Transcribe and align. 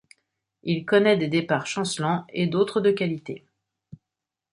Il 0.63 0.83
connaît 0.83 1.15
des 1.15 1.27
départs 1.27 1.67
chancelants 1.67 2.25
et 2.29 2.47
d'autres 2.47 2.81
de 2.81 2.89
qualité. 2.89 3.45